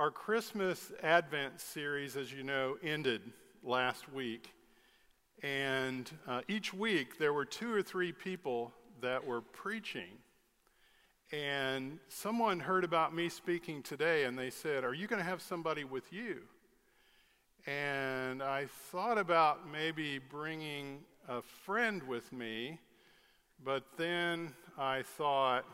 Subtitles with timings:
[0.00, 3.20] Our Christmas Advent series, as you know, ended
[3.62, 4.50] last week.
[5.42, 10.08] And uh, each week there were two or three people that were preaching.
[11.32, 15.42] And someone heard about me speaking today and they said, Are you going to have
[15.42, 16.44] somebody with you?
[17.66, 22.78] And I thought about maybe bringing a friend with me,
[23.62, 25.66] but then I thought,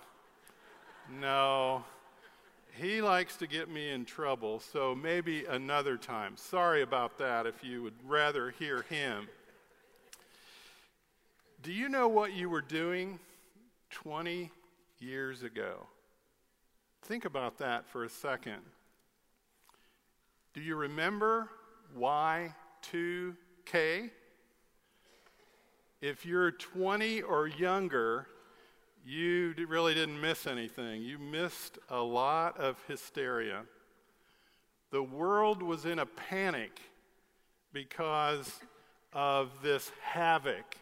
[1.20, 1.84] no,
[2.72, 6.36] he likes to get me in trouble, so maybe another time.
[6.36, 9.28] Sorry about that if you would rather hear him.
[11.62, 13.18] Do you know what you were doing
[13.91, 14.50] 20
[14.98, 15.86] years ago?
[17.02, 18.60] Think about that for a second.
[20.55, 21.48] Do you remember
[21.98, 24.10] Y2K?
[26.00, 28.27] If you're 20 or younger,
[29.06, 31.02] you really didn't miss anything.
[31.02, 33.62] You missed a lot of hysteria.
[34.91, 36.80] The world was in a panic
[37.72, 38.61] because
[39.12, 40.77] of this havoc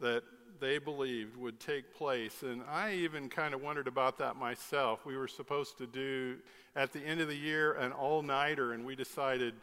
[0.00, 0.22] that
[0.58, 2.42] they believed would take place.
[2.42, 5.04] And I even kind of wondered about that myself.
[5.04, 6.36] We were supposed to do,
[6.74, 9.54] at the end of the year, an all nighter, and we decided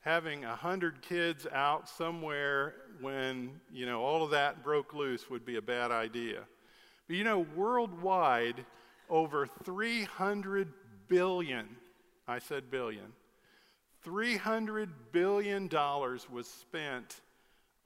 [0.00, 5.44] having a hundred kids out somewhere when you know all of that broke loose would
[5.44, 6.40] be a bad idea.
[7.10, 8.64] But you know, worldwide,
[9.08, 10.72] over 300
[11.08, 11.66] billion,
[12.28, 13.06] I said billion,
[14.04, 17.20] 300 billion dollars was spent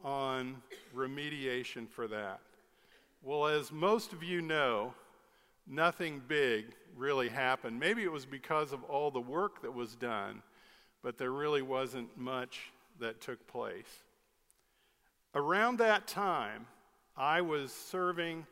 [0.04, 0.56] on
[0.94, 2.40] remediation for that.
[3.22, 4.92] Well, as most of you know,
[5.66, 7.80] nothing big really happened.
[7.80, 10.42] Maybe it was because of all the work that was done
[11.02, 14.04] but there really wasn't much that took place.
[15.34, 16.66] Around that time,
[17.16, 18.46] I was serving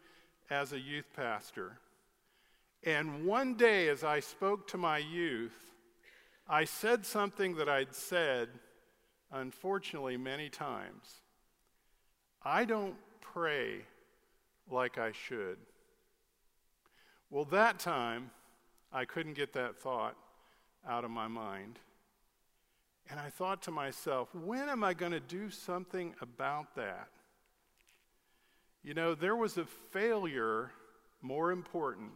[0.51, 1.79] as a youth pastor.
[2.85, 5.55] And one day, as I spoke to my youth,
[6.49, 8.49] I said something that I'd said,
[9.31, 11.21] unfortunately, many times.
[12.43, 13.87] I don't pray
[14.71, 15.59] like I should.
[17.31, 18.31] Well, that time,
[18.93, 20.17] I couldn't get that thought
[20.87, 21.79] out of my mind.
[23.09, 27.09] And I thought to myself, when am I going to do something about that?
[28.85, 30.71] You know, there was a failure
[31.21, 32.11] more important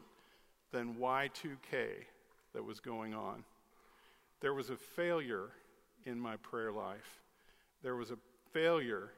[0.73, 1.89] than Y2K
[2.55, 3.45] that was going on.
[4.41, 5.51] There was a failure
[6.05, 7.21] in my prayer life.
[7.83, 8.19] There was a
[8.53, 9.13] failure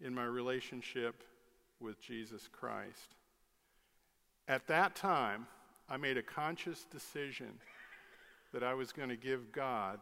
[0.00, 1.22] in my relationship
[1.80, 3.16] with Jesus Christ.
[4.46, 5.46] At that time,
[5.88, 7.58] I made a conscious decision
[8.52, 9.98] that I was going to give God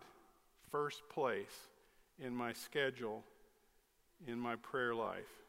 [0.71, 1.69] first place
[2.19, 3.25] in my schedule,
[4.27, 5.42] in my prayer life.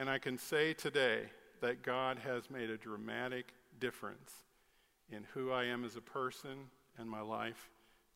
[0.00, 1.24] And I can say today
[1.60, 4.32] that God has made a dramatic difference
[5.12, 7.68] in who I am as a person and my life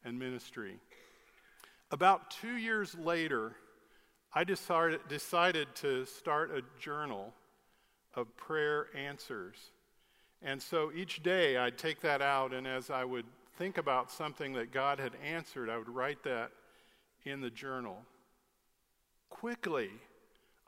[0.03, 0.79] and ministry.
[1.91, 3.53] About two years later,
[4.33, 7.35] I decided, decided to start a journal
[8.15, 9.57] of prayer answers.
[10.41, 13.27] And so each day I'd take that out, and as I would
[13.59, 16.51] think about something that God had answered, I would write that
[17.27, 17.99] in the journal.
[19.29, 19.91] Quickly,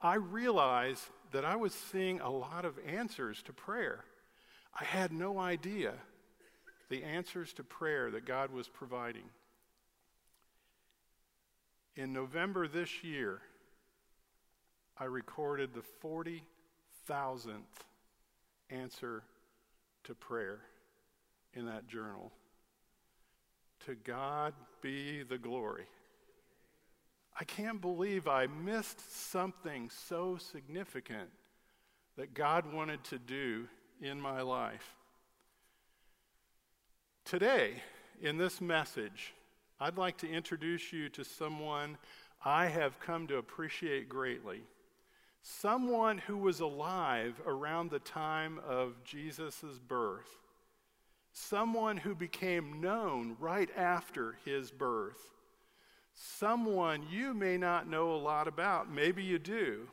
[0.00, 4.04] I realized that I was seeing a lot of answers to prayer.
[4.78, 5.94] I had no idea
[6.88, 9.24] the answers to prayer that God was providing.
[11.96, 13.40] In November this year,
[14.98, 16.42] I recorded the 40,000th
[18.70, 19.22] answer
[20.04, 20.60] to prayer
[21.54, 22.32] in that journal.
[23.86, 25.86] To God be the glory.
[27.38, 31.28] I can't believe I missed something so significant
[32.16, 33.68] that God wanted to do
[34.00, 34.94] in my life.
[37.24, 37.82] Today,
[38.22, 39.34] in this message,
[39.78, 41.98] I'd like to introduce you to someone
[42.44, 44.62] I have come to appreciate greatly.
[45.42, 50.38] Someone who was alive around the time of Jesus' birth
[51.36, 55.35] someone who became known right after his birth,
[56.16, 58.90] someone you may not know a lot about.
[58.90, 59.86] Maybe you do.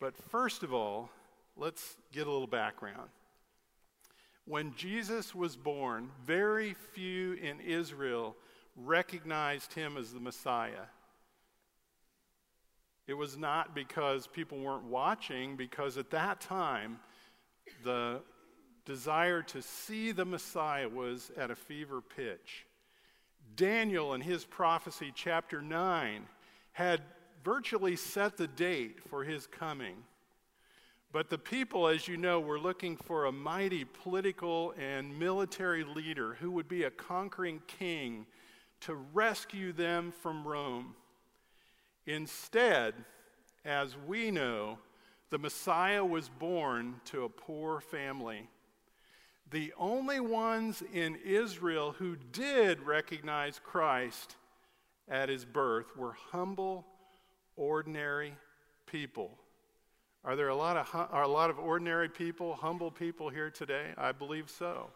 [0.00, 1.10] But first of all,
[1.56, 3.10] let's get a little background.
[4.46, 8.36] When Jesus was born, very few in Israel
[8.76, 10.86] recognized him as the Messiah.
[13.08, 17.00] It was not because people weren't watching, because at that time,
[17.82, 18.20] the
[18.84, 22.66] desire to see the Messiah was at a fever pitch.
[23.56, 26.26] Daniel, in his prophecy, chapter 9,
[26.72, 27.02] had
[27.44, 29.96] virtually set the date for his coming.
[31.10, 36.34] But the people, as you know, were looking for a mighty political and military leader
[36.34, 38.26] who would be a conquering king
[38.80, 40.94] to rescue them from Rome.
[42.06, 42.94] Instead,
[43.64, 44.78] as we know,
[45.30, 48.48] the Messiah was born to a poor family.
[49.50, 54.36] The only ones in Israel who did recognize Christ
[55.08, 56.86] at his birth were humble,
[57.56, 58.34] ordinary
[58.86, 59.38] people.
[60.22, 63.94] Are there a lot of, are a lot of ordinary people, humble people here today?
[63.96, 64.90] I believe so.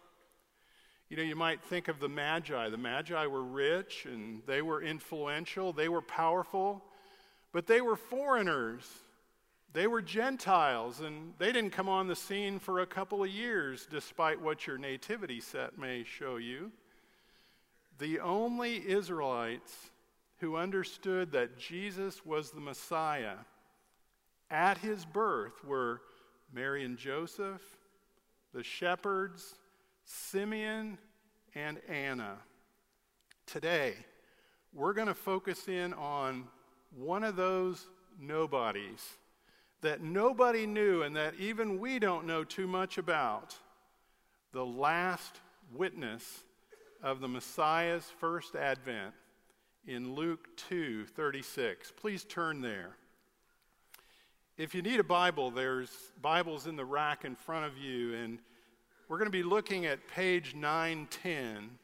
[1.08, 2.69] You know, you might think of the Magi.
[2.69, 6.82] The Magi were rich and they were influential, they were powerful,
[7.52, 8.84] but they were foreigners.
[9.74, 13.86] They were Gentiles, and they didn't come on the scene for a couple of years,
[13.90, 16.72] despite what your nativity set may show you.
[17.98, 19.90] The only Israelites
[20.40, 23.36] who understood that Jesus was the Messiah
[24.50, 26.02] at his birth were
[26.52, 27.62] Mary and Joseph,
[28.52, 29.54] the shepherds,
[30.04, 30.98] Simeon,
[31.54, 32.36] and Anna.
[33.46, 33.94] Today,
[34.74, 36.48] we're going to focus in on
[36.94, 37.86] one of those
[38.20, 39.02] nobodies
[39.82, 43.55] that nobody knew and that even we don't know too much about
[44.52, 45.40] the last
[45.73, 46.44] witness
[47.02, 49.12] of the Messiah's first advent
[49.87, 51.90] in Luke 2:36.
[51.96, 52.96] Please turn there.
[54.56, 55.90] If you need a Bible, there's
[56.20, 58.38] Bibles in the rack in front of you and
[59.08, 61.79] we're going to be looking at page 910.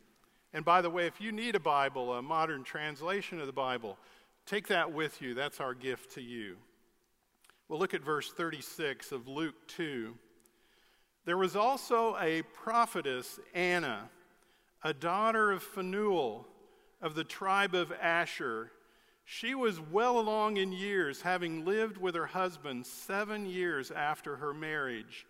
[0.54, 3.98] And by the way, if you need a Bible, a modern translation of the Bible,
[4.46, 5.34] take that with you.
[5.34, 6.56] That's our gift to you.
[7.68, 10.14] We'll look at verse 36 of Luke 2.
[11.26, 14.08] There was also a prophetess, Anna,
[14.82, 16.46] a daughter of Phanuel
[17.02, 18.72] of the tribe of Asher.
[19.26, 24.54] She was well along in years, having lived with her husband seven years after her
[24.54, 25.26] marriage,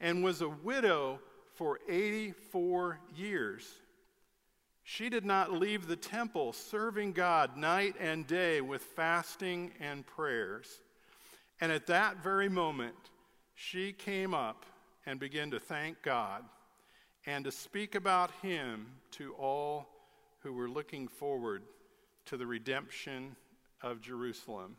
[0.00, 1.20] and was a widow
[1.56, 3.68] for 84 years.
[4.82, 10.80] She did not leave the temple, serving God night and day with fasting and prayers.
[11.62, 12.96] And at that very moment,
[13.54, 14.66] she came up
[15.06, 16.42] and began to thank God
[17.24, 19.86] and to speak about Him to all
[20.40, 21.62] who were looking forward
[22.26, 23.36] to the redemption
[23.80, 24.74] of Jerusalem.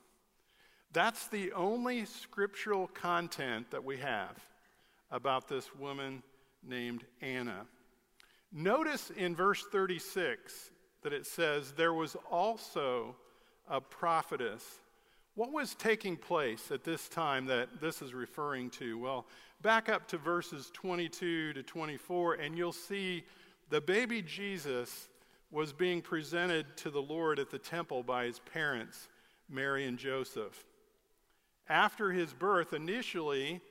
[0.92, 4.38] That's the only scriptural content that we have
[5.10, 6.22] about this woman
[6.68, 7.66] named Anna.
[8.52, 10.70] Notice in verse 36
[11.02, 13.16] that it says, There was also
[13.70, 14.82] a prophetess
[15.36, 18.98] what was taking place at this time that this is referring to?
[18.98, 19.26] Well,
[19.62, 23.24] back up to verses 22 to 24, and you'll see
[23.70, 25.10] the baby Jesus
[25.50, 29.08] was being presented to the Lord at the temple by his parents,
[29.50, 30.66] Mary and Joseph.
[31.68, 33.62] After his birth, initially,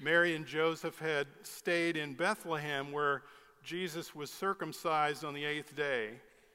[0.00, 3.22] Mary and Joseph had stayed in Bethlehem where
[3.62, 6.10] Jesus was circumcised on the eighth day,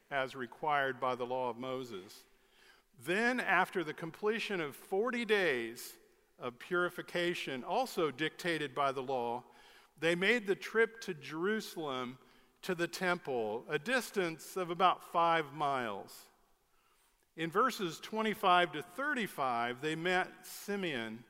[0.10, 2.24] as required by the law of Moses.
[3.06, 5.94] Then, after the completion of 40 days
[6.40, 9.44] of purification, also dictated by the law,
[10.00, 12.18] they made the trip to Jerusalem
[12.64, 16.14] to the temple, a distance of about five miles.
[17.36, 21.24] In verses 25 to 35, they met Simeon,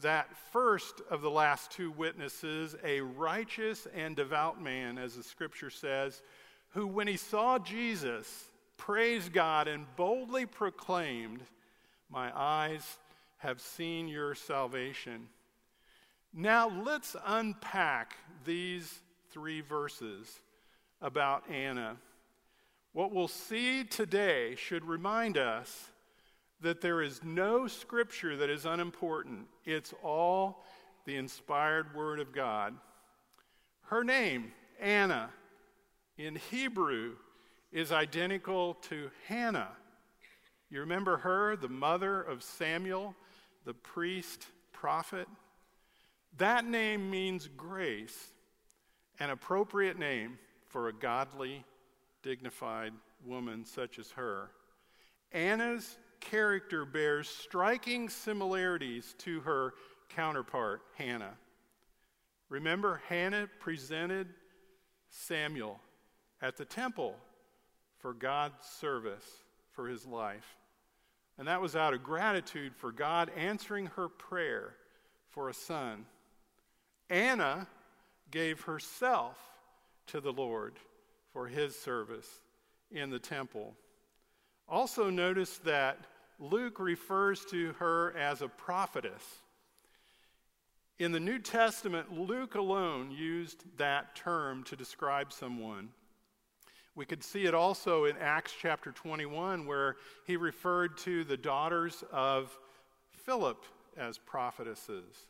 [0.00, 5.70] that first of the last two witnesses, a righteous and devout man, as the scripture
[5.70, 6.22] says,
[6.70, 11.42] who, when he saw Jesus, praised God and boldly proclaimed,
[12.10, 12.98] My eyes
[13.38, 15.28] have seen your salvation.
[16.32, 19.00] Now let's unpack these
[19.30, 20.40] three verses
[21.00, 21.96] about Anna.
[22.92, 25.90] What we'll see today should remind us
[26.60, 29.46] that there is no scripture that is unimportant.
[29.64, 30.64] It's all
[31.04, 32.74] the inspired word of God.
[33.82, 35.30] Her name, Anna,
[36.16, 37.16] in Hebrew
[37.74, 39.72] is identical to Hannah.
[40.70, 43.16] You remember her, the mother of Samuel,
[43.64, 45.26] the priest, prophet?
[46.38, 48.30] That name means grace,
[49.18, 50.38] an appropriate name
[50.68, 51.64] for a godly,
[52.22, 52.92] dignified
[53.26, 54.50] woman such as her.
[55.32, 59.74] Anna's character bears striking similarities to her
[60.08, 61.34] counterpart, Hannah.
[62.48, 64.28] Remember, Hannah presented
[65.10, 65.80] Samuel
[66.40, 67.16] at the temple
[68.04, 69.24] for God's service
[69.72, 70.58] for his life.
[71.38, 74.74] And that was out of gratitude for God answering her prayer
[75.30, 76.04] for a son.
[77.08, 77.66] Anna
[78.30, 79.38] gave herself
[80.08, 80.74] to the Lord
[81.32, 82.28] for his service
[82.90, 83.72] in the temple.
[84.68, 85.96] Also, notice that
[86.38, 89.24] Luke refers to her as a prophetess.
[90.98, 95.88] In the New Testament, Luke alone used that term to describe someone.
[96.96, 102.04] We could see it also in Acts chapter 21, where he referred to the daughters
[102.12, 102.56] of
[103.10, 103.64] Philip
[103.96, 105.26] as prophetesses.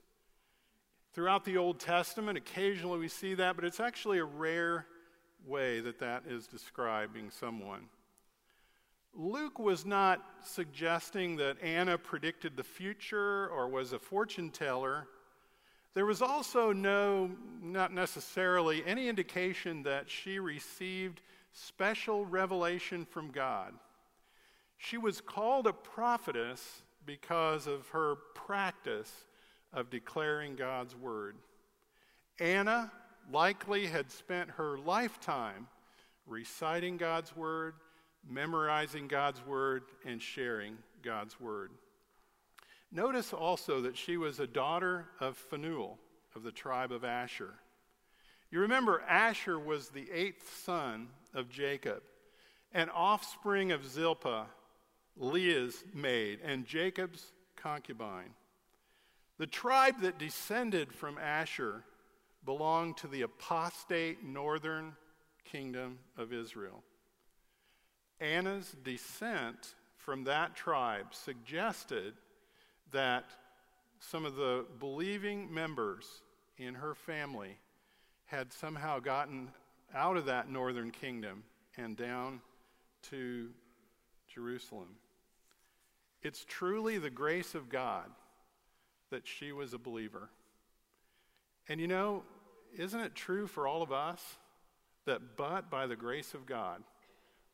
[1.15, 4.87] Throughout the Old Testament, occasionally we see that, but it's actually a rare
[5.47, 7.89] way that that is describing someone.
[9.15, 15.07] Luke was not suggesting that Anna predicted the future or was a fortune teller.
[15.95, 17.31] There was also no,
[17.63, 21.21] not necessarily, any indication that she received
[21.55, 23.73] special revelation from God.
[24.77, 29.25] She was called a prophetess because of her practice
[29.73, 31.37] of declaring God's word.
[32.39, 32.91] Anna
[33.33, 35.69] likely had spent her lifetime
[36.27, 37.75] reciting God's word,
[38.29, 41.71] memorizing God's word, and sharing God's word.
[42.91, 45.99] Notice also that she was a daughter of Phanuel
[46.35, 47.55] of the tribe of Asher.
[48.55, 52.05] You remember, Asher was the eighth son of Jacob,
[52.73, 54.47] an offspring of Zilpah,
[55.17, 58.31] Leah's maid, and Jacob's concubine.
[59.39, 61.83] The tribe that descended from Asher
[62.45, 64.93] belonged to the apostate northern
[65.45, 66.85] kingdom of Israel.
[68.21, 72.15] Anna's descent from that tribe suggested
[72.93, 73.25] that
[73.99, 76.05] some of the believing members
[76.57, 77.59] in her family
[78.35, 79.49] had somehow gotten
[79.95, 81.45] out of that northern kingdom
[81.77, 82.41] and down
[83.11, 83.49] to
[84.27, 84.89] Jerusalem.
[86.23, 88.07] It's truly the grace of God
[89.11, 90.31] that she was a believer.
[91.69, 92.25] And you know,
[92.77, 94.21] isn't it true for all of us
[95.07, 96.83] that but by the grace of God,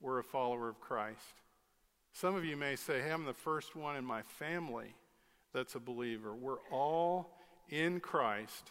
[0.00, 1.18] we're a follower of Christ?
[2.14, 4.94] Some of you may say, hey, I'm the first one in my family
[5.52, 6.34] that's a believer.
[6.34, 7.36] We're all
[7.68, 8.70] in Christ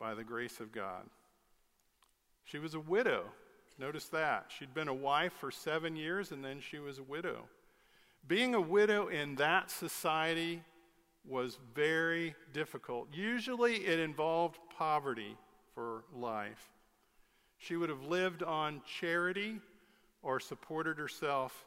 [0.00, 1.04] by the grace of God.
[2.44, 3.24] She was a widow.
[3.78, 4.46] Notice that.
[4.56, 7.48] She'd been a wife for seven years and then she was a widow.
[8.26, 10.62] Being a widow in that society
[11.24, 13.08] was very difficult.
[13.12, 15.36] Usually it involved poverty
[15.74, 16.70] for life.
[17.58, 19.60] She would have lived on charity
[20.22, 21.64] or supported herself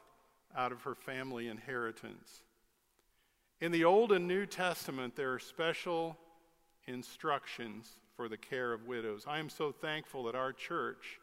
[0.56, 2.42] out of her family inheritance.
[3.60, 6.16] In the Old and New Testament, there are special
[6.86, 9.24] instructions for the care of widows.
[9.26, 11.20] I am so thankful that our church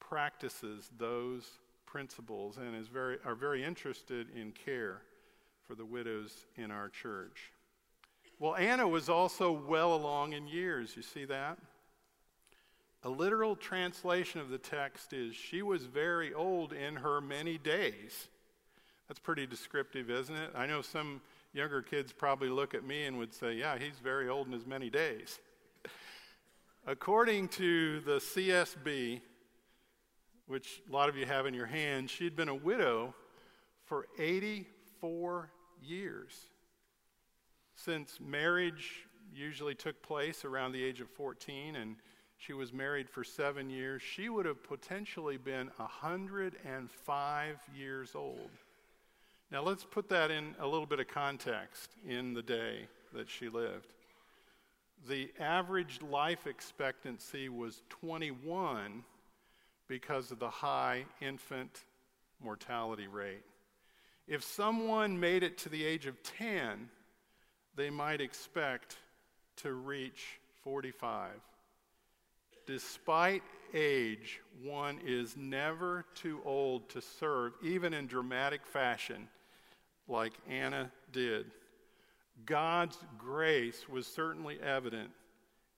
[0.00, 1.48] practices those
[1.86, 5.02] principles and is very, are very interested in care
[5.66, 7.52] for the widows in our church.
[8.38, 10.94] Well, Anna was also well along in years.
[10.96, 11.58] You see that?
[13.04, 18.28] A literal translation of the text is she was very old in her many days.
[19.06, 20.50] That's pretty descriptive, isn't it?
[20.54, 21.20] I know some
[21.52, 24.66] younger kids probably look at me and would say, Yeah, he's very old in his
[24.66, 25.38] many days.
[26.88, 29.20] According to the CSB,
[30.46, 33.14] which a lot of you have in your hand, she'd been a widow
[33.84, 35.50] for 84
[35.82, 36.32] years.
[37.74, 41.96] Since marriage usually took place around the age of 14 and
[42.38, 48.48] she was married for seven years, she would have potentially been 105 years old.
[49.52, 53.50] Now, let's put that in a little bit of context in the day that she
[53.50, 53.92] lived.
[55.06, 59.04] The average life expectancy was 21
[59.86, 61.84] because of the high infant
[62.42, 63.44] mortality rate.
[64.26, 66.90] If someone made it to the age of 10,
[67.76, 68.96] they might expect
[69.56, 71.30] to reach 45.
[72.66, 79.28] Despite age, one is never too old to serve, even in dramatic fashion
[80.06, 81.46] like Anna did.
[82.46, 85.10] God's grace was certainly evident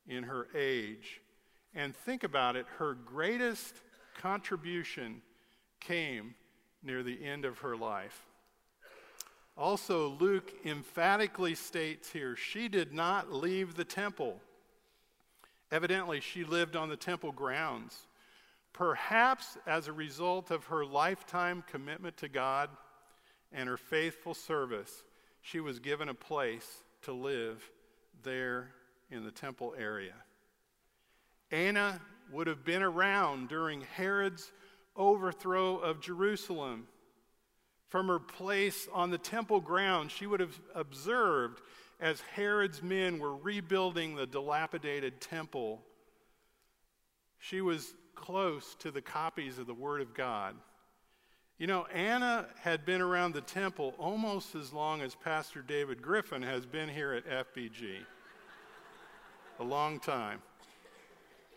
[0.06, 1.20] in her age.
[1.74, 3.76] And think about it, her greatest
[4.18, 5.22] contribution
[5.80, 6.34] came
[6.82, 8.26] near the end of her life.
[9.56, 14.40] Also, Luke emphatically states here she did not leave the temple.
[15.70, 18.06] Evidently, she lived on the temple grounds.
[18.72, 22.70] Perhaps as a result of her lifetime commitment to God
[23.52, 25.02] and her faithful service,
[25.42, 26.66] she was given a place
[27.02, 27.62] to live
[28.22, 28.70] there
[29.10, 30.14] in the temple area.
[31.50, 32.00] Anna
[32.32, 34.52] would have been around during Herod's
[34.96, 36.86] overthrow of Jerusalem.
[37.88, 41.60] From her place on the temple ground, she would have observed
[41.98, 45.82] as Herod's men were rebuilding the dilapidated temple.
[47.38, 50.54] She was close to the copies of the Word of God
[51.60, 56.40] you know, Anna had been around the temple almost as long as Pastor David Griffin
[56.40, 57.96] has been here at FBG.
[59.58, 60.40] a long time.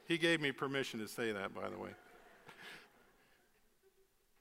[0.05, 1.91] He gave me permission to say that, by the way.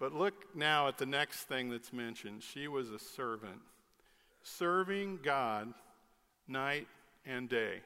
[0.01, 2.43] But look now at the next thing that's mentioned.
[2.43, 3.61] She was a servant,
[4.43, 5.73] serving God
[6.49, 6.89] night
[7.25, 7.83] and day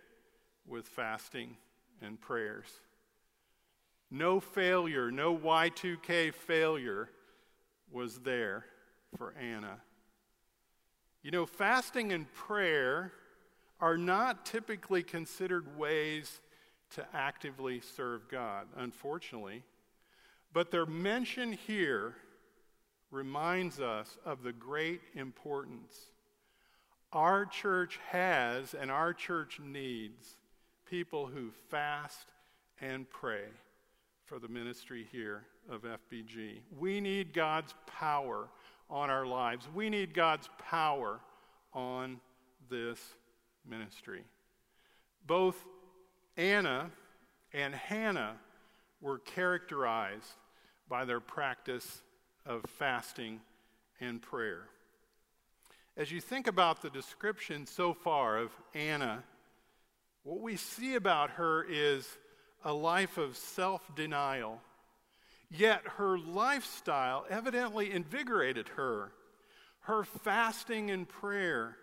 [0.67, 1.59] with fasting
[2.01, 2.69] and prayers.
[4.11, 7.11] No failure, no Y2K failure
[7.91, 8.65] was there
[9.17, 9.81] for Anna.
[11.23, 13.13] You know, fasting and prayer
[13.81, 16.41] are not typically considered ways
[16.91, 19.65] to actively serve God, unfortunately.
[20.53, 22.15] But their mention here
[23.11, 26.11] reminds us of the great importance
[27.13, 30.37] our church has and our church needs
[30.89, 32.27] people who fast
[32.81, 33.45] and pray
[34.25, 36.61] for the ministry here of FBG.
[36.79, 38.49] We need God's power
[38.89, 39.69] on our lives.
[39.75, 41.21] We need God's power
[41.73, 42.21] on
[42.71, 43.01] this
[43.69, 44.25] ministry.
[45.27, 45.65] Both
[46.37, 46.91] Anna
[47.53, 48.37] and Hannah
[49.01, 50.35] were characterized
[50.89, 52.03] by their practice
[52.45, 53.41] of fasting
[54.01, 54.69] and prayer.
[55.97, 59.25] As you think about the description so far of Anna,
[60.23, 62.07] what we see about her is
[62.65, 64.61] a life of self denial.
[65.51, 69.13] Yet her lifestyle evidently invigorated her.
[69.81, 71.77] Her fasting and prayer,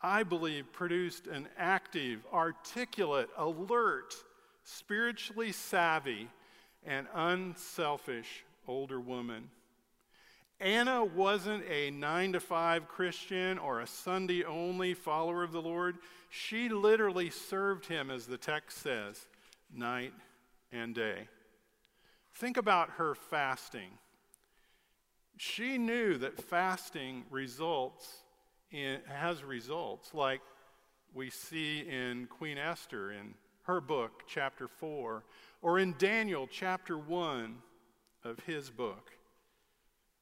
[0.00, 4.14] I believe, produced an active, articulate, alert,
[4.64, 6.28] spiritually savvy,
[6.86, 9.50] and unselfish older woman.
[10.60, 15.96] Anna wasn't a nine to five Christian or a Sunday only follower of the Lord.
[16.28, 19.26] She literally served him, as the text says,
[19.74, 20.12] night
[20.70, 21.28] and day.
[22.40, 23.90] Think about her fasting.
[25.36, 28.08] She knew that fasting results
[28.70, 30.40] in, has results, like
[31.12, 35.22] we see in Queen Esther in her book, chapter 4,
[35.60, 37.56] or in Daniel chapter 1
[38.24, 39.10] of his book.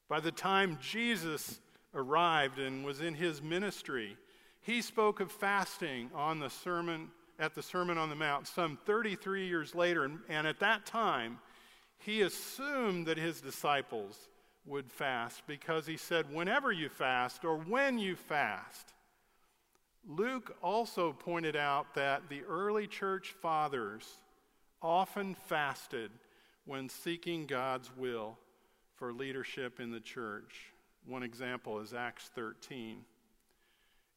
[0.09, 1.61] By the time Jesus
[1.93, 4.17] arrived and was in his ministry,
[4.59, 9.47] he spoke of fasting on the sermon at the Sermon on the Mount some 33
[9.47, 11.39] years later, and, and at that time,
[11.99, 14.27] he assumed that his disciples
[14.65, 18.93] would fast because he said, Whenever you fast or when you fast.
[20.07, 24.07] Luke also pointed out that the early church fathers
[24.81, 26.09] often fasted
[26.65, 28.37] when seeking God's will
[28.95, 30.71] for leadership in the church.
[31.05, 32.99] One example is Acts 13.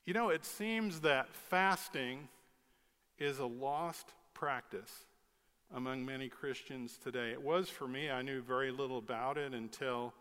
[0.06, 2.28] You know, it seems that fasting
[3.18, 5.06] is a lost practice
[5.74, 7.30] among many Christians today.
[7.30, 8.10] It was for me.
[8.10, 10.12] I knew very little about it until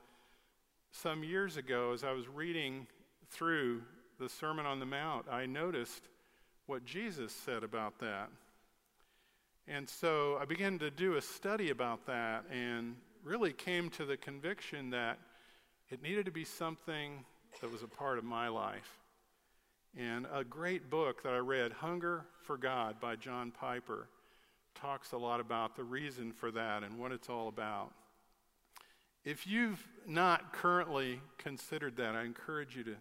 [0.91, 2.87] some years ago as I was reading
[3.29, 3.81] through
[4.19, 5.25] the Sermon on the Mount.
[5.29, 6.07] I noticed
[6.67, 8.29] what Jesus said about that.
[9.67, 14.17] And so I began to do a study about that and really came to the
[14.17, 15.19] conviction that
[15.89, 17.25] it needed to be something
[17.59, 18.99] that was a part of my life.
[19.97, 24.07] And a great book that I read, Hunger for God by John Piper,
[24.75, 27.91] talks a lot about the reason for that and what it's all about.
[29.23, 32.95] If you've not currently considered that, I encourage you to,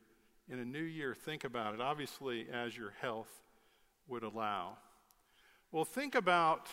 [0.51, 3.31] in a new year, think about it, obviously, as your health
[4.07, 4.77] would allow.
[5.73, 6.69] Well, think about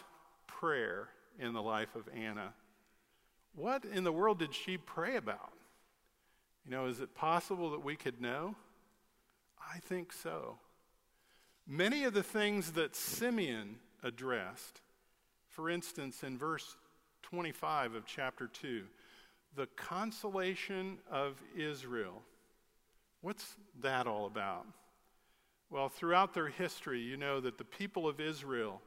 [0.48, 2.54] prayer in the life of Anna.
[3.56, 5.54] What in the world did she pray about?
[6.66, 8.56] You know, is it possible that we could know?
[9.74, 10.58] I think so.
[11.66, 14.82] Many of the things that Simeon addressed,
[15.58, 16.76] for instance, in verse
[17.24, 18.84] 25 of chapter 2,
[19.56, 22.22] the consolation of Israel.
[23.22, 24.68] What's that all about?
[25.72, 28.84] Well, throughout their history, you know that the people of Israel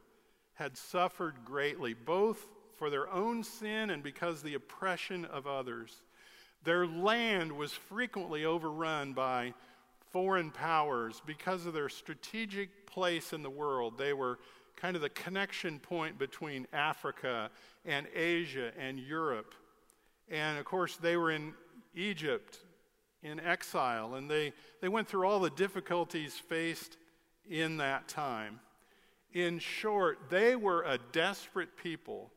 [0.53, 6.01] had suffered greatly, both for their own sin and because the oppression of others.
[6.63, 9.55] Their land was frequently overrun by
[10.11, 13.97] foreign powers because of their strategic place in the world.
[13.97, 14.39] They were
[14.81, 17.51] kind of the connection point between Africa
[17.85, 19.53] and Asia and Europe.
[20.29, 21.53] And of course, they were in
[21.93, 22.57] Egypt
[23.21, 26.97] in exile, and they, they went through all the difficulties faced
[27.47, 28.59] in that time.
[29.33, 32.31] In short, they were a desperate people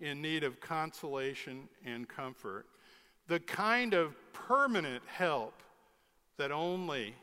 [0.00, 2.64] in need of consolation and comfort,
[3.28, 5.62] the kind of permanent help
[6.38, 7.14] that only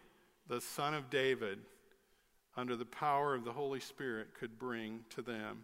[0.47, 1.57] the Son of David,
[2.57, 5.63] under the power of the Holy Spirit, could bring to them.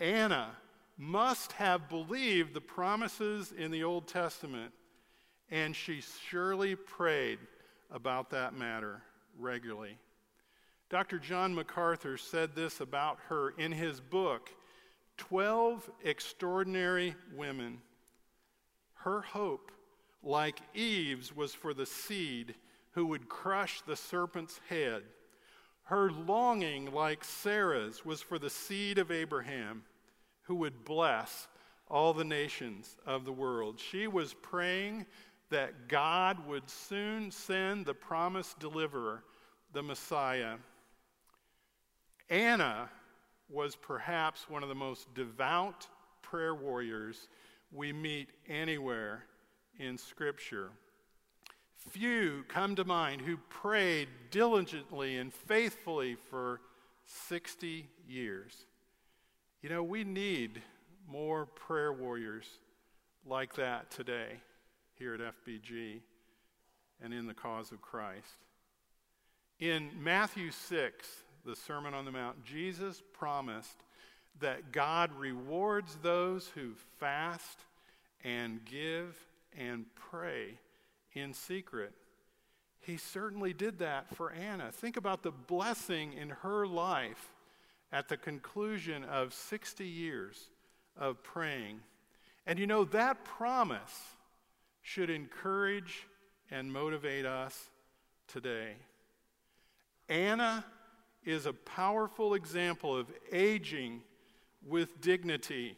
[0.00, 0.50] Anna
[0.98, 4.72] must have believed the promises in the Old Testament,
[5.50, 7.38] and she surely prayed
[7.90, 9.02] about that matter
[9.38, 9.96] regularly.
[10.90, 11.18] Dr.
[11.18, 14.50] John MacArthur said this about her in his book
[15.18, 17.78] 12 Extraordinary Women.
[18.94, 19.70] Her hope,
[20.22, 22.54] like Eve's, was for the seed
[22.92, 25.02] who would crush the serpent's head.
[25.88, 29.84] Her longing, like Sarah's, was for the seed of Abraham
[30.42, 31.48] who would bless
[31.88, 33.80] all the nations of the world.
[33.80, 35.06] She was praying
[35.48, 39.24] that God would soon send the promised deliverer,
[39.72, 40.56] the Messiah.
[42.28, 42.90] Anna
[43.48, 45.86] was perhaps one of the most devout
[46.20, 47.28] prayer warriors
[47.72, 49.24] we meet anywhere
[49.78, 50.68] in Scripture.
[51.90, 56.60] Few come to mind who prayed diligently and faithfully for
[57.06, 58.66] 60 years.
[59.62, 60.62] You know, we need
[61.10, 62.46] more prayer warriors
[63.26, 64.40] like that today
[64.98, 66.00] here at FBG
[67.02, 68.44] and in the cause of Christ.
[69.58, 71.08] In Matthew 6,
[71.44, 73.82] the Sermon on the Mount, Jesus promised
[74.40, 77.60] that God rewards those who fast
[78.22, 79.16] and give
[79.56, 80.58] and pray
[81.14, 81.92] in secret.
[82.80, 84.70] He certainly did that for Anna.
[84.72, 87.32] Think about the blessing in her life
[87.92, 90.48] at the conclusion of 60 years
[90.96, 91.80] of praying.
[92.46, 94.00] And you know, that promise
[94.82, 96.06] should encourage
[96.50, 97.68] and motivate us
[98.26, 98.72] today.
[100.08, 100.64] Anna
[101.24, 104.02] is a powerful example of aging
[104.66, 105.76] with dignity.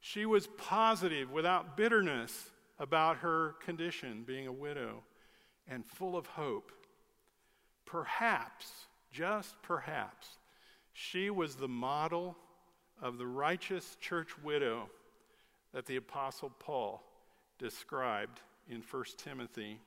[0.00, 5.02] She was positive, without bitterness, about her condition, being a widow,
[5.68, 6.72] and full of hope.
[7.84, 8.70] Perhaps,
[9.10, 10.38] just perhaps,
[10.92, 12.36] she was the model
[13.00, 14.88] of the righteous church widow
[15.72, 17.02] that the Apostle Paul
[17.58, 19.78] described in 1 Timothy.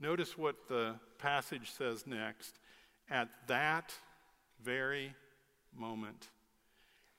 [0.00, 2.58] Notice what the passage says next.
[3.10, 3.92] At that
[4.62, 5.14] very
[5.74, 6.28] moment,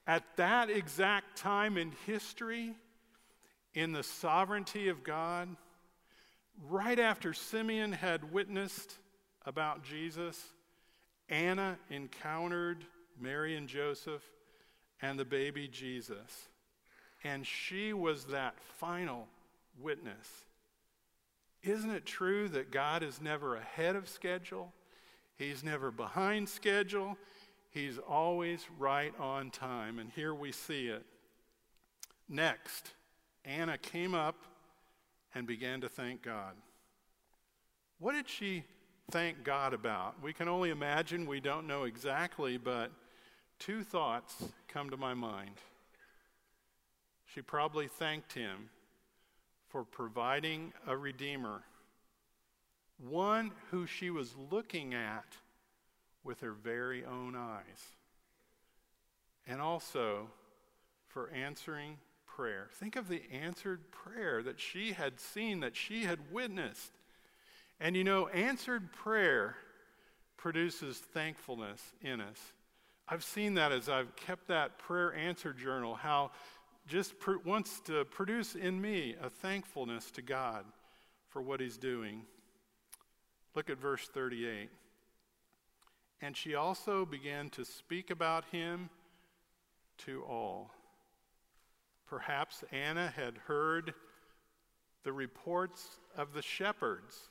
[0.05, 2.75] at that exact time in history,
[3.73, 5.49] in the sovereignty of God,
[6.69, 8.95] right after Simeon had witnessed
[9.45, 10.41] about Jesus,
[11.29, 12.85] Anna encountered
[13.19, 14.23] Mary and Joseph
[15.01, 16.47] and the baby Jesus.
[17.23, 19.27] And she was that final
[19.79, 20.27] witness.
[21.63, 24.73] Isn't it true that God is never ahead of schedule?
[25.37, 27.17] He's never behind schedule.
[27.69, 29.99] He's always right on time.
[29.99, 31.05] And here we see it.
[32.29, 32.91] Next,
[33.47, 34.35] Anna came up
[35.33, 36.53] and began to thank God.
[37.97, 38.65] What did she
[39.09, 40.21] thank God about?
[40.21, 42.91] We can only imagine, we don't know exactly, but
[43.57, 45.55] two thoughts come to my mind.
[47.25, 48.69] She probably thanked him
[49.69, 51.61] for providing a Redeemer,
[52.97, 55.37] one who she was looking at
[56.23, 57.95] with her very own eyes,
[59.47, 60.27] and also
[61.07, 61.97] for answering
[62.37, 62.67] prayer.
[62.73, 66.91] Think of the answered prayer that she had seen, that she had witnessed.
[67.79, 69.55] And you know, answered prayer
[70.37, 72.37] produces thankfulness in us.
[73.09, 76.29] I've seen that as I've kept that prayer answer journal, how
[76.87, 80.63] just pr- wants to produce in me a thankfulness to God
[81.29, 82.21] for what He's doing.
[83.55, 84.69] Look at verse 38.
[86.21, 88.89] And she also began to speak about him
[89.99, 90.71] to all.
[92.07, 93.93] Perhaps Anna had heard
[95.03, 97.29] the reports of the shepherds.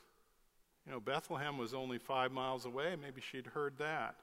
[0.85, 2.95] You know, Bethlehem was only five miles away.
[3.01, 4.15] Maybe she'd heard that.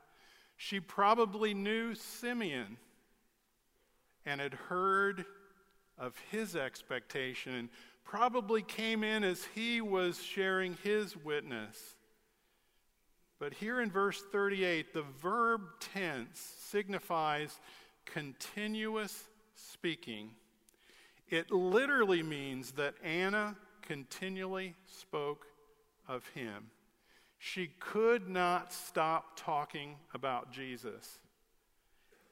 [0.57, 2.77] She probably knew Simeon
[4.25, 5.27] and had heard
[5.99, 7.69] of his expectation and
[8.05, 11.97] probably came in as he was sharing his witness.
[13.38, 17.61] But here in verse 38, the verb tense signifies
[18.07, 20.31] continuous speaking.
[21.35, 25.47] It literally means that Anna continually spoke
[26.07, 26.70] of him.
[27.40, 31.18] She could not stop talking about Jesus.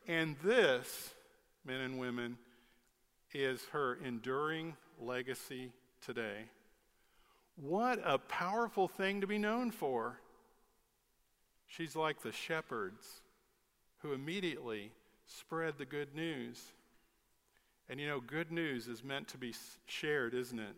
[0.07, 1.15] And this,
[1.65, 2.39] men and women,
[3.35, 6.45] is her enduring legacy today.
[7.57, 10.21] What a powerful thing to be known for.
[11.67, 13.21] She's like the shepherds
[14.03, 14.93] who immediately
[15.27, 16.63] spread the good news.
[17.89, 19.55] And you know, good news is meant to be
[19.87, 20.77] shared, isn't it?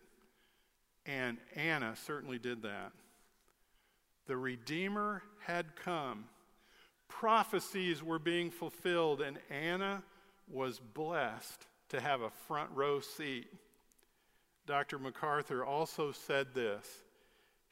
[1.06, 2.92] And Anna certainly did that.
[4.26, 6.24] The Redeemer had come.
[7.08, 10.02] Prophecies were being fulfilled, and Anna
[10.50, 13.46] was blessed to have a front row seat.
[14.66, 14.98] Dr.
[14.98, 17.02] MacArthur also said this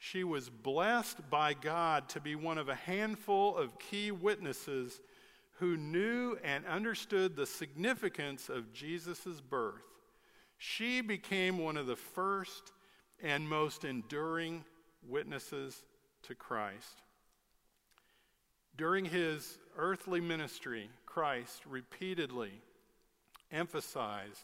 [0.03, 4.99] she was blessed by God to be one of a handful of key witnesses
[5.63, 9.85] who knew and understood the significance of Jesus' birth.
[10.57, 12.73] She became one of the first
[13.21, 14.65] and most enduring
[15.07, 15.85] witnesses
[16.23, 17.01] to Christ.
[18.75, 22.51] During his earthly ministry, Christ repeatedly
[23.49, 24.43] emphasized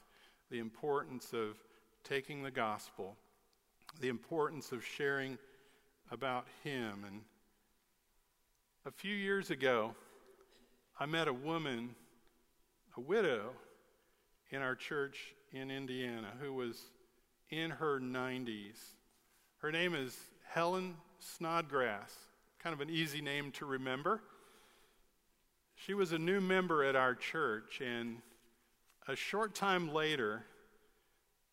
[0.49, 1.57] the importance of
[2.05, 3.17] taking the gospel,
[3.99, 5.37] the importance of sharing
[6.11, 7.03] about him.
[7.05, 7.23] And
[8.85, 9.95] a few years ago,
[11.01, 11.95] I met a woman,
[12.97, 13.51] a widow,
[14.51, 16.77] in our church in Indiana who was
[17.49, 18.75] in her 90s.
[19.59, 20.17] Her name is
[20.49, 22.13] Helen Snodgrass,
[22.61, 24.21] kind of an easy name to remember.
[25.73, 28.17] She was a new member at our church, and
[29.07, 30.43] a short time later,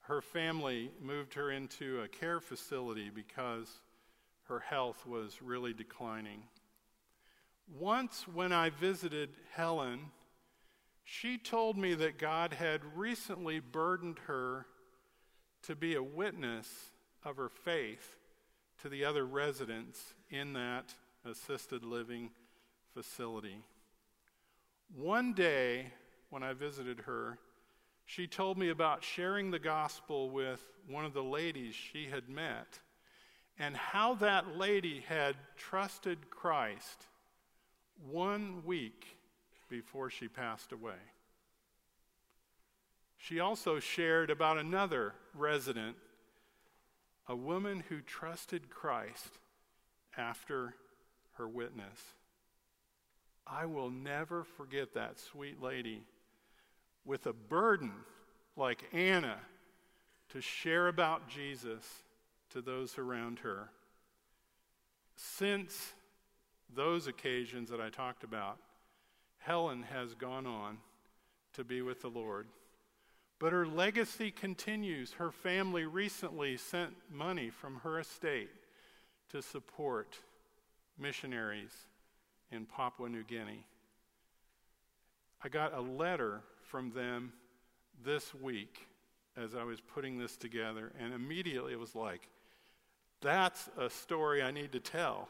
[0.01, 3.69] her family moved her into a care facility because
[4.49, 6.43] her health was really declining.
[7.73, 10.11] Once, when I visited Helen,
[11.05, 14.67] she told me that God had recently burdened her
[15.63, 16.69] to be a witness
[17.25, 18.17] of her faith
[18.83, 22.31] to the other residents in that assisted living
[22.95, 23.63] facility.
[24.95, 25.93] One day,
[26.31, 27.39] when I visited her,
[28.05, 32.79] she told me about sharing the gospel with one of the ladies she had met
[33.59, 37.07] and how that lady had trusted Christ
[38.11, 39.19] one week
[39.69, 40.95] before she passed away.
[43.19, 45.97] She also shared about another resident,
[47.27, 49.39] a woman who trusted Christ
[50.17, 50.75] after
[51.33, 52.01] her witness.
[53.47, 56.03] I will never forget that sweet lady
[57.05, 57.93] with a burden
[58.57, 59.39] like Anna
[60.31, 61.85] to share about Jesus
[62.51, 63.71] to those around her.
[65.15, 65.95] Since
[66.75, 68.59] those occasions that I talked about,
[69.39, 70.79] Helen has gone on
[71.55, 72.47] to be with the Lord.
[73.39, 75.13] But her legacy continues.
[75.13, 78.51] Her family recently sent money from her estate
[79.31, 80.19] to support
[80.99, 81.73] missionaries
[82.51, 83.65] in Papua New Guinea.
[85.45, 87.33] I got a letter from them
[88.05, 88.89] this week
[89.37, 92.29] as I was putting this together, and immediately it was like,
[93.21, 95.29] that's a story I need to tell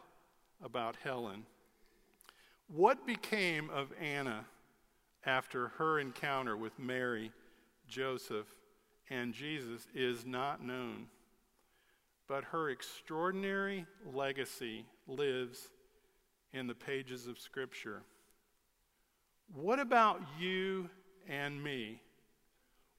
[0.63, 1.45] about Helen.
[2.69, 4.47] What became of Anna
[5.25, 7.33] after her encounter with Mary,
[7.89, 8.47] Joseph,
[9.11, 11.07] and Jesus is not known.
[12.29, 15.69] But her extraordinary legacy lives
[16.53, 18.03] in the pages of Scripture.
[19.55, 20.91] What about you
[21.29, 22.01] and me?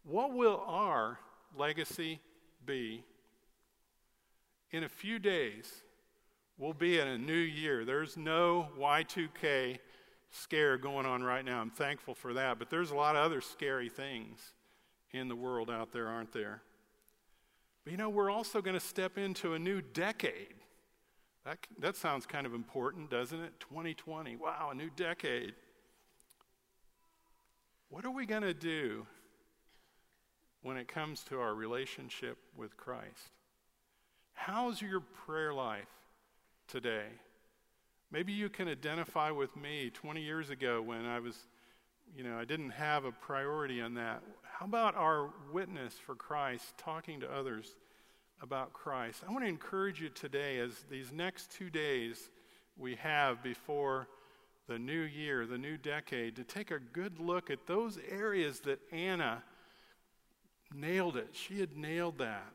[0.04, 1.20] What will our
[1.58, 2.22] legacy
[2.65, 3.04] be?
[4.72, 5.84] In a few days,
[6.58, 7.86] we'll be in a new year.
[7.86, 9.80] There's no Y2K
[10.32, 11.60] scare going on right now.
[11.60, 12.60] I'm thankful for that.
[12.60, 14.54] But there's a lot of other scary things
[15.12, 16.62] in the world out there, aren't there?
[17.84, 20.56] But you know, we're also going to step into a new decade.
[21.46, 23.60] That, that sounds kind of important, doesn't it?
[23.62, 24.36] 2020.
[24.36, 25.54] Wow, a new decade.
[27.89, 29.06] What are we going to do
[30.62, 33.32] when it comes to our relationship with Christ?
[34.34, 35.88] How's your prayer life
[36.68, 37.06] today?
[38.12, 41.36] Maybe you can identify with me 20 years ago when I was,
[42.16, 44.22] you know, I didn't have a priority on that.
[44.44, 47.76] How about our witness for Christ, talking to others
[48.42, 49.24] about Christ?
[49.28, 52.30] I want to encourage you today as these next two days
[52.78, 54.08] we have before
[54.68, 58.80] the new year, the new decade, to take a good look at those areas that
[58.92, 59.44] Anna
[60.74, 61.30] nailed it.
[61.34, 62.52] She had nailed that.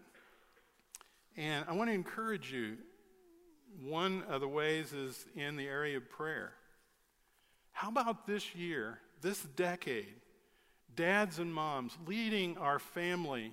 [1.37, 2.77] And I want to encourage you.
[3.81, 6.53] One of the ways is in the area of prayer.
[7.73, 10.15] How about this year, this decade,
[10.95, 13.53] dads and moms leading our family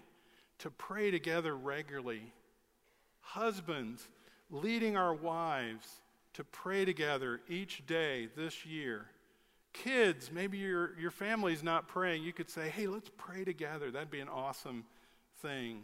[0.60, 2.34] to pray together regularly?
[3.22, 4.08] Husbands
[4.50, 5.88] leading our wives
[6.34, 9.06] to pray together each day this year.
[9.72, 12.24] Kids, maybe your, your family's not praying.
[12.24, 13.92] You could say, hey, let's pray together.
[13.92, 14.84] That'd be an awesome
[15.42, 15.84] thing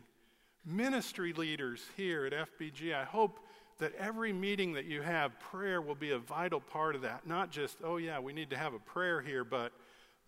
[0.66, 3.40] ministry leaders here at FBG, I hope
[3.80, 7.28] that every meeting that you have, prayer will be a vital part of that.
[7.28, 9.74] Not just, oh, yeah, we need to have a prayer here, but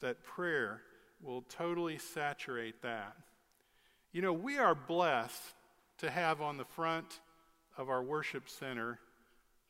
[0.02, 0.82] that prayer
[1.22, 3.16] will totally saturate that.
[4.12, 5.42] You know, we are blessed
[6.00, 7.20] to have on the front
[7.78, 9.00] of our worship center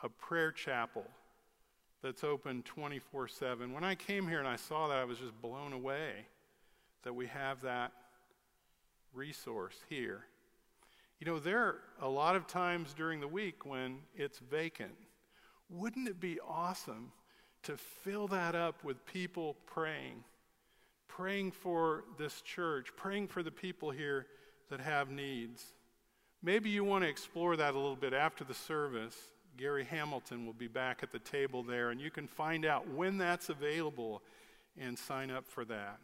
[0.02, 1.06] a prayer chapel
[2.04, 3.74] that's open 24 7.
[3.74, 6.28] When I came here and I saw that, I was just blown away
[7.04, 7.92] that we have that
[9.14, 10.26] resource here.
[11.20, 14.96] You know, there are a lot of times during the week when it's vacant.
[15.70, 17.12] Wouldn't it be awesome
[17.64, 20.24] to fill that up with people praying?
[21.08, 24.28] Praying for this church, praying for the people here
[24.70, 25.66] that have needs.
[26.44, 29.16] Maybe you want to explore that a little bit after the service.
[29.58, 33.18] Gary Hamilton will be back at the table there, and you can find out when
[33.18, 34.22] that's available
[34.80, 35.98] and sign up for that.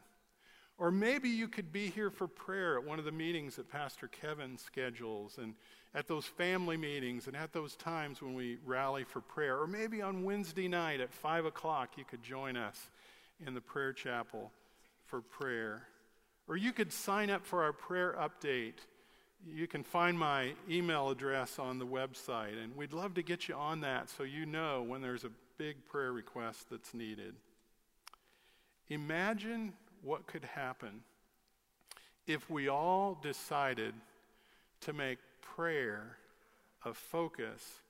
[0.77, 4.07] Or maybe you could be here for prayer at one of the meetings that Pastor
[4.07, 5.53] Kevin schedules, and
[5.93, 9.59] at those family meetings, and at those times when we rally for prayer.
[9.59, 12.89] Or maybe on Wednesday night at 5 o'clock, you could join us
[13.45, 14.51] in the prayer chapel
[15.05, 15.83] for prayer.
[16.47, 18.79] Or you could sign up for our prayer update.
[19.47, 23.55] You can find my email address on the website, and we'd love to get you
[23.55, 27.35] on that so you know when there's a big prayer request that's needed.
[28.89, 31.01] Imagine what could happen
[32.27, 33.93] if we all decided
[34.81, 36.17] to make prayer
[36.85, 37.81] a focus,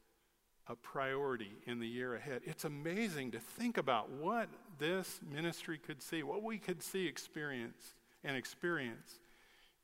[0.67, 2.41] a priority in the year ahead.
[2.45, 4.47] It's amazing to think about what
[4.80, 9.19] this ministry could see, what we could see experience and experience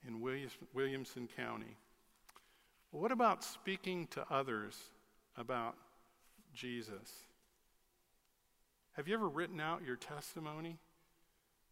[0.08, 0.22] in
[0.74, 1.78] Williamson County.
[2.92, 4.76] what about speaking to others
[5.38, 5.76] about
[6.54, 7.12] Jesus?
[8.94, 10.78] Have you ever written out your testimony?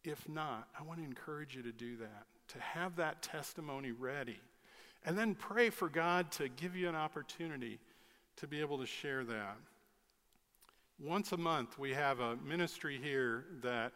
[0.08, 4.39] If not, I want to encourage you to do that, to have that testimony ready.
[5.04, 7.78] And then pray for God to give you an opportunity
[8.38, 9.58] to be able to share that.
[10.98, 13.91] Once a month, we have a ministry here that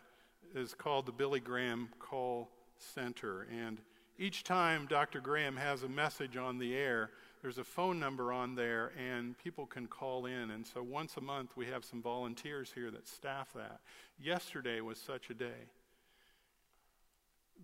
[0.54, 3.48] is called the Billy Graham Call Center.
[3.50, 3.78] And
[4.20, 5.22] each time Dr.
[5.22, 9.66] Graham has a message on the air, there's a phone number on there, and people
[9.66, 10.52] can call in.
[10.52, 13.80] And so once a month, we have some volunteers here that staff that.
[14.20, 15.70] Yesterday was such a day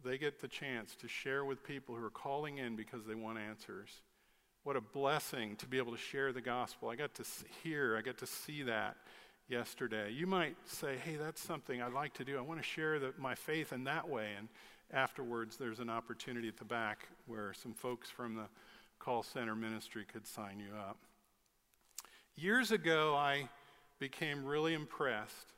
[0.04, 3.38] they get the chance to share with people who are calling in because they want
[3.38, 3.90] answers.
[4.64, 6.90] What a blessing to be able to share the gospel.
[6.90, 7.24] I got to
[7.64, 8.98] hear, I got to see that
[9.48, 10.12] yesterday.
[10.12, 12.38] You might say, hey, that's something I'd like to do.
[12.38, 14.32] I want to share the, my faith in that way.
[14.38, 14.50] And
[14.92, 18.48] afterwards, there's an opportunity at the back where some folks from the
[19.00, 20.98] call center ministry could sign you up.
[22.36, 23.48] Years ago, I
[24.00, 25.54] became really impressed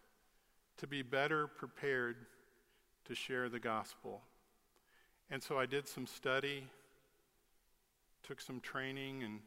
[0.77, 2.15] to be better prepared
[3.05, 4.21] to share the gospel.
[5.31, 6.63] And so I did some study,
[8.23, 9.39] took some training, and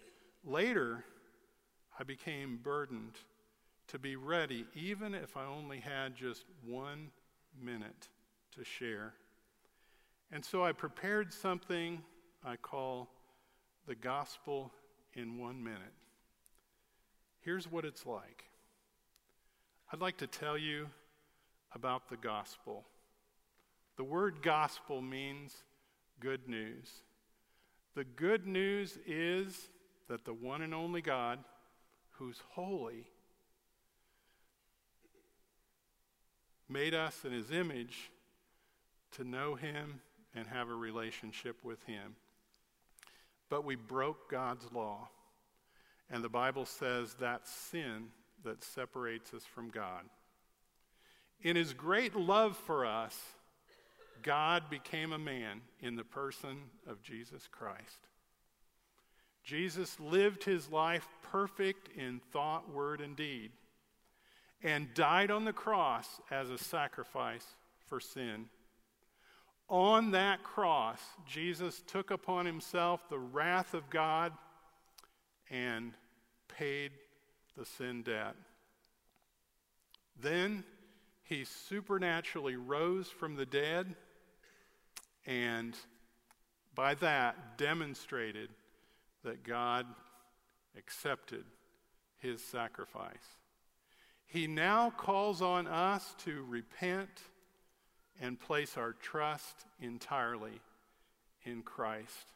[0.44, 1.04] later
[1.98, 3.18] I became burdened
[3.88, 7.10] to be ready, even if I only had just one
[7.60, 8.08] minute
[8.56, 9.14] to share.
[10.30, 12.02] And so I prepared something
[12.44, 13.08] I call
[13.86, 14.72] the gospel
[15.14, 15.92] in one minute.
[17.40, 18.44] Here's what it's like
[19.92, 20.88] I'd like to tell you
[21.74, 22.84] about the gospel.
[23.96, 25.54] The word gospel means
[26.22, 26.88] good news.
[27.96, 29.68] The good news is
[30.08, 31.40] that the one and only God,
[32.12, 33.06] who's holy,
[36.68, 38.10] made us in his image
[39.16, 40.00] to know him
[40.34, 42.14] and have a relationship with him.
[43.50, 45.08] But we broke God's law.
[46.08, 48.08] And the Bible says that's sin
[48.44, 50.04] that separates us from God.
[51.42, 53.18] In his great love for us,
[54.22, 56.56] God became a man in the person
[56.86, 58.08] of Jesus Christ.
[59.44, 63.50] Jesus lived his life perfect in thought, word, and deed,
[64.62, 67.44] and died on the cross as a sacrifice
[67.86, 68.46] for sin.
[69.68, 74.32] On that cross, Jesus took upon himself the wrath of God
[75.50, 75.92] and
[76.46, 76.92] paid
[77.56, 78.34] the sin debt.
[80.20, 80.64] Then
[81.24, 83.96] he supernaturally rose from the dead
[85.26, 85.76] and
[86.74, 88.50] by that demonstrated
[89.24, 89.86] that God
[90.76, 91.44] accepted
[92.18, 93.38] his sacrifice.
[94.26, 97.10] He now calls on us to repent
[98.20, 100.60] and place our trust entirely
[101.44, 102.32] in Christ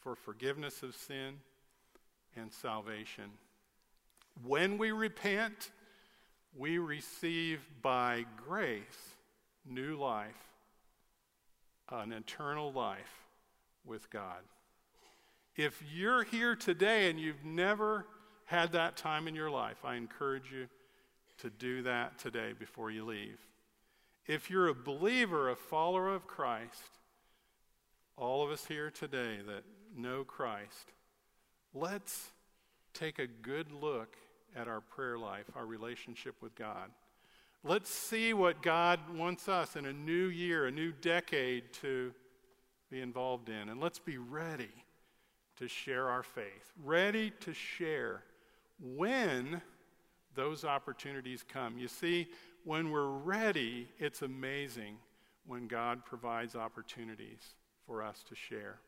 [0.00, 1.34] for forgiveness of sin
[2.34, 3.30] and salvation.
[4.44, 5.70] When we repent,
[6.56, 9.14] we receive by grace
[9.64, 10.51] new life
[11.92, 13.26] an eternal life
[13.84, 14.40] with God.
[15.56, 18.06] If you're here today and you've never
[18.46, 20.68] had that time in your life, I encourage you
[21.38, 23.38] to do that today before you leave.
[24.26, 26.98] If you're a believer, a follower of Christ,
[28.16, 29.64] all of us here today that
[29.96, 30.92] know Christ,
[31.74, 32.30] let's
[32.94, 34.16] take a good look
[34.54, 36.90] at our prayer life, our relationship with God.
[37.64, 42.12] Let's see what God wants us in a new year, a new decade to
[42.90, 43.68] be involved in.
[43.68, 44.70] And let's be ready
[45.56, 48.24] to share our faith, ready to share
[48.80, 49.62] when
[50.34, 51.78] those opportunities come.
[51.78, 52.26] You see,
[52.64, 54.96] when we're ready, it's amazing
[55.46, 57.54] when God provides opportunities
[57.86, 58.78] for us to share.